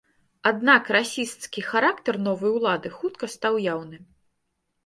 [0.51, 3.97] Аднак расісцкі характар новай улады хутка стаў яўны.